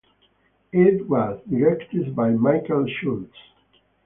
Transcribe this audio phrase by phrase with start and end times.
[0.73, 3.37] It was directed by Michael Schultz.